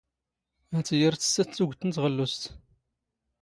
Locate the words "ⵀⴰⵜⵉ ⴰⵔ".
0.71-1.15